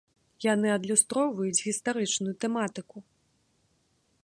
Яны 0.45 0.67
адлюстроўваюць 0.77 1.63
гістарычную 1.67 2.33
тэматыку. 2.45 2.97